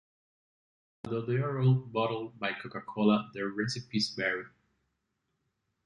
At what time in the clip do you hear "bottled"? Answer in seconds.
1.75-2.39